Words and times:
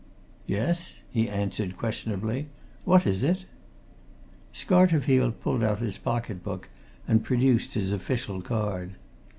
"Yes?" 0.47 0.95
he 1.11 1.29
answered 1.29 1.77
questionably. 1.77 2.47
"What 2.85 3.05
is 3.05 3.23
it?" 3.23 3.45
Scarterfield 4.51 5.39
pulled 5.41 5.63
out 5.63 5.77
his 5.77 5.99
pocket 5.99 6.43
book 6.43 6.69
and 7.07 7.23
produced 7.23 7.75
his 7.75 7.91
official 7.91 8.41
card. 8.41 8.95